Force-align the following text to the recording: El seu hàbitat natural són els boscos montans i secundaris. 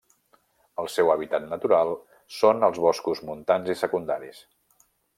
El 0.83 0.89
seu 0.93 1.11
hàbitat 1.15 1.45
natural 1.51 1.93
són 2.39 2.69
els 2.71 2.83
boscos 2.87 3.25
montans 3.31 3.73
i 3.75 3.81
secundaris. 3.87 4.45